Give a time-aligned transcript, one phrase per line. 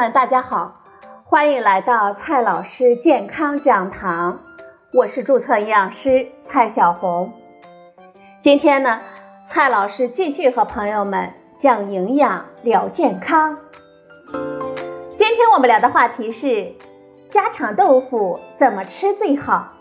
[0.00, 0.80] 们，大家好，
[1.24, 4.40] 欢迎来到蔡老师健康讲堂，
[4.94, 7.34] 我是注册营养师蔡小红。
[8.42, 9.00] 今天呢，
[9.50, 13.58] 蔡老师继续和朋友们讲营养聊健康。
[15.18, 16.72] 今天我们聊的话题是
[17.28, 19.74] 家常豆腐怎么吃最好。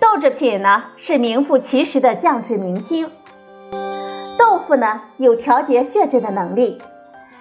[0.00, 3.10] 豆制品呢是名副其实的降脂明星。
[4.40, 6.80] 豆腐呢有调节血脂的能力，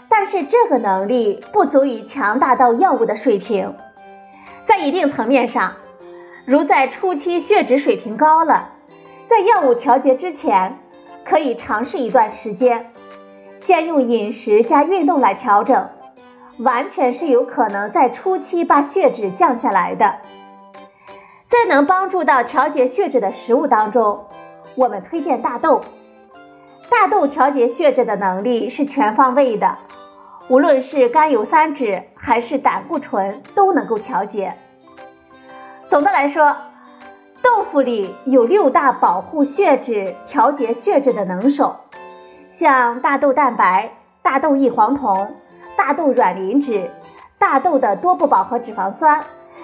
[0.09, 3.73] 但是这个能力不足以强大到药物的水平。
[4.67, 5.75] 在一定层面上，
[6.45, 8.71] 如在初期血脂水平高了，
[9.29, 10.77] 在药物调节之前，
[11.23, 12.91] 可以尝试一段时间，
[13.61, 15.87] 先用饮食加运动来调整，
[16.57, 20.15] 完全是有可能在初期把血脂降下来的。
[21.49, 24.25] 在能帮助到调节血脂的食物当中，
[24.75, 25.81] 我们推荐大豆。
[26.89, 29.77] 大豆调节血脂的能力是全方位的，
[30.49, 34.53] 无论是甘油三酯还是胆固醇都能够调节。
[35.89, 36.55] 总的来说，
[37.41, 41.75] 豆腐里有六大保护血脂、调节血脂的能手，
[42.51, 45.35] 像大豆蛋白、大豆异黄酮、
[45.77, 46.89] 大豆软磷脂、
[47.37, 49.23] 大豆的多不饱和脂肪酸、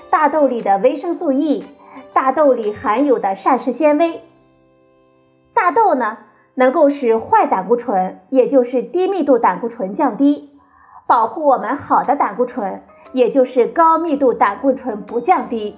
[0.10, 1.66] 大豆里的维生素 E、
[2.14, 4.22] 大豆里含有的膳食纤维。
[5.54, 6.18] 大豆呢？
[6.56, 10.58] 能够使坏胆固醇，也就是低密度胆固醇降低，
[11.06, 15.78] 保护我们好的胆固醇，也就是高密度胆固醇不降低。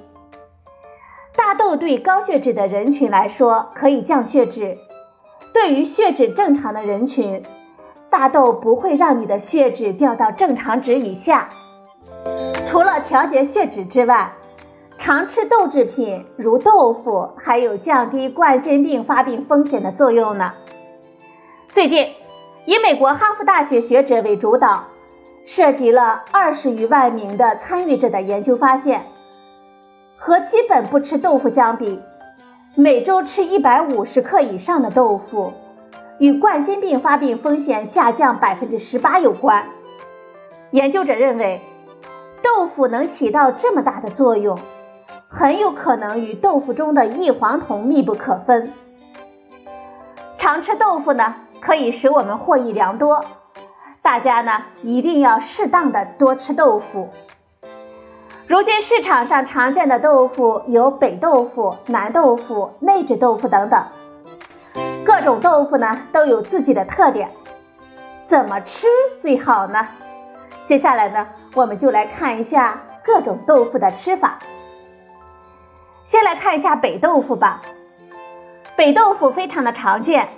[1.36, 4.78] 大豆对高血脂的人群来说可以降血脂，
[5.54, 7.44] 对于血脂正常的人群，
[8.10, 11.50] 大豆不会让你的血脂掉到正常值以下。
[12.66, 14.34] 除了调节血脂之外，
[15.08, 20.52] 常吃豆制品如豆腐，还有降低冠心病发病风险的作用呢。
[21.70, 22.10] 最近，
[22.66, 24.84] 以美国哈佛大学学者为主导，
[25.46, 29.06] 涉及了二十余万名的参与者的研究发现，
[30.18, 32.02] 和基本不吃豆腐相比，
[32.76, 35.54] 每周吃一百五十克以上的豆腐，
[36.20, 39.70] 与冠心病发病风险下降百分之十八有关。
[40.72, 41.62] 研究者认为，
[42.44, 44.60] 豆腐能起到这么大的作用，
[45.30, 48.74] 很有可能与豆腐中的异黄酮密不可分。
[50.38, 51.36] 常吃豆腐呢？
[51.60, 53.26] 可以使我们获益良多，
[54.02, 57.10] 大家呢一定要适当的多吃豆腐。
[58.48, 63.84] 如今市场上常见的豆腐有北豆腐、南豆腐、内酯豆腐等等，
[65.04, 67.30] 各种豆腐呢都有自己的特点，
[68.28, 68.88] 怎么吃
[69.20, 69.88] 最好呢？
[70.68, 74.40] 接下来呢，我们就来看一下各种豆腐的吃法。
[76.08, 77.62] 先来看一下北豆腐吧，
[78.78, 80.30] 北豆腐非常的常见。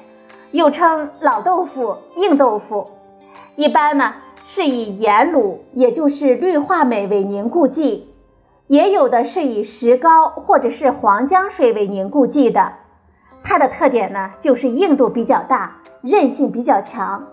[0.51, 2.89] 又称老豆腐、硬豆腐，
[3.55, 4.15] 一般呢
[4.47, 8.11] 是以盐卤，也就是氯化镁为凝固剂，
[8.65, 12.73] 也有的是以石膏或者是黄姜水为凝固剂的。
[13.43, 17.27] 它的特点呢就是硬度比较大，韧性比较强，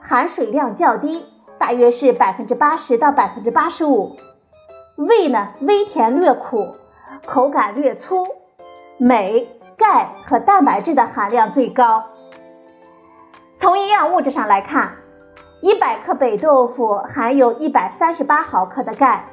[0.00, 1.26] 含水量较低，
[1.58, 4.16] 大约是百分之八十到百分之八十五。
[4.96, 6.76] 味呢微甜略苦，
[7.26, 8.26] 口感略粗，
[8.98, 12.04] 镁、钙和蛋白质的含量最高。
[13.58, 14.96] 从营养物质上来看，
[15.60, 19.26] 一百克北豆腐含有一百三十八毫克的钙，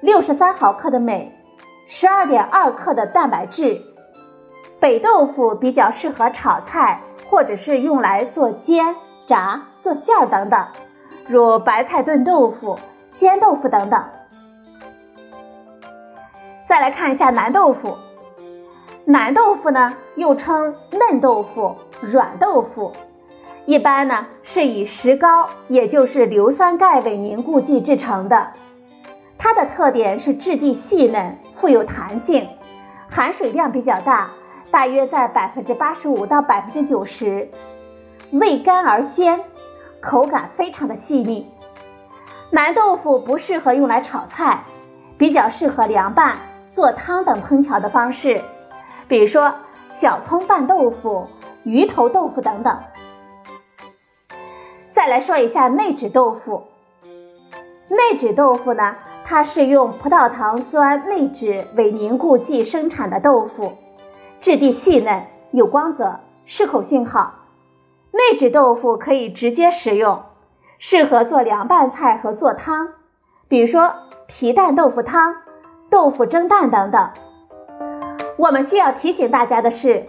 [0.00, 1.32] 六十三毫克的镁，
[1.88, 3.82] 十二点二克的蛋白质。
[4.78, 8.94] 北豆腐比较适合炒菜，或者是用来做煎、
[9.26, 10.66] 炸、做馅儿等等，
[11.26, 12.78] 如白菜炖豆腐、
[13.16, 14.04] 煎豆腐等等。
[16.74, 17.96] 再来看一下南豆腐，
[19.04, 22.92] 南豆腐呢又称嫩豆腐、软豆腐。
[23.64, 28.48] 一般呢是以石膏，也就是硫酸钙为凝固剂制成的。
[29.38, 32.48] 它的特点是质地细嫩，富有弹性，
[33.08, 34.30] 含水量比较大，
[34.72, 37.48] 大约在百分之八十五到百分之九十。
[38.32, 39.40] 味甘而鲜，
[40.00, 41.46] 口感非常的细腻。
[42.50, 44.64] 南豆腐不适合用来炒菜，
[45.16, 46.36] 比较适合凉拌、
[46.74, 48.42] 做汤等烹调的方式，
[49.06, 49.54] 比如说
[49.92, 51.28] 小葱拌豆腐、
[51.62, 52.78] 鱼头豆腐等等。
[54.92, 56.64] 再来说一下内酯豆腐。
[57.88, 63.72] 内酯豆腐呢，它是用葡萄糖酸内酯为凝固剂生产的豆腐，
[64.40, 67.34] 质地细嫩，有光泽，适口性好。
[68.10, 70.22] 内酯豆腐可以直接食用，
[70.78, 72.88] 适合做凉拌菜和做汤，
[73.48, 73.92] 比如说
[74.26, 75.36] 皮蛋豆腐汤、
[75.94, 77.08] 豆腐蒸蛋等等。
[78.36, 80.04] 我们需要提醒大家的是，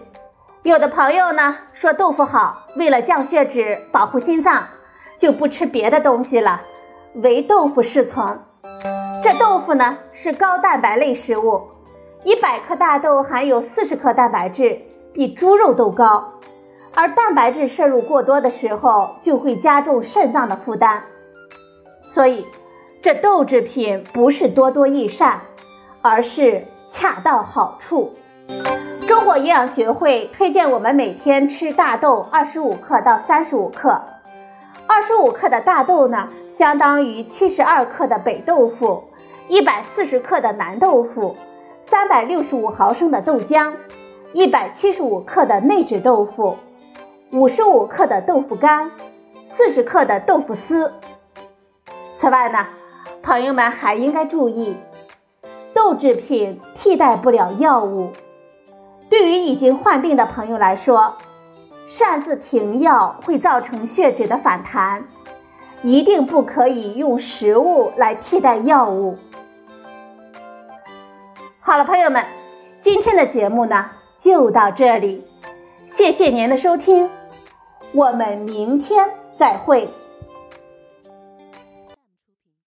[0.64, 4.64] 有的朋友呢说豆腐好，为了降血脂、保护心脏。
[5.16, 6.60] 就不吃别的东西了，
[7.14, 8.36] 唯豆腐是从。
[9.22, 11.62] 这豆腐呢是高蛋白类食物，
[12.24, 14.82] 一百克大豆含有四十克蛋白质，
[15.14, 16.32] 比猪肉都高。
[16.94, 21.04] 而蛋白质摄入过多的时候，就会加重肾脏的负担。
[22.10, 22.44] 所以，
[23.00, 25.40] 这豆制品不是多多益善，
[26.06, 28.14] 而是恰到好处。
[29.08, 34.00] 中国营养学会推荐我们每天吃大豆二十五克到三十五克。
[34.86, 39.04] 二十五克的大豆呢，相当于七十二克的北豆腐，
[39.48, 41.36] 一百四十克的南豆腐，
[41.82, 43.72] 三百六十五毫升的豆浆，
[44.32, 46.56] 一百七十五克的内酯豆腐，
[47.32, 48.92] 五十五克的豆腐干，
[49.44, 50.92] 四十克的豆腐丝。
[52.16, 52.66] 此外呢，
[53.24, 54.76] 朋友们还应该注意，
[55.76, 58.12] 豆制品替代不了药物。
[59.10, 61.16] 对于已经患病的朋友来说，
[61.86, 65.04] 擅自停药会造成血脂的反弹，
[65.82, 69.18] 一定不可以用食物来替代药物。
[71.60, 72.24] 好了，朋友们，
[72.82, 75.24] 今天的节目呢就到这里，
[75.90, 77.10] 谢谢您的收听，
[77.92, 79.90] 我们明天再会。